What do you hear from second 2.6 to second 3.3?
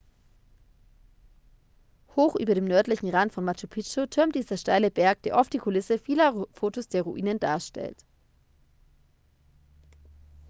nördlichen